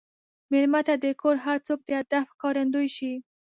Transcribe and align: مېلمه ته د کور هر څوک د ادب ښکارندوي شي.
مېلمه 0.51 0.81
ته 0.87 0.93
د 1.03 1.05
کور 1.21 1.35
هر 1.45 1.57
څوک 1.67 1.79
د 1.85 1.89
ادب 2.01 2.23
ښکارندوي 2.31 2.89
شي. 2.97 3.13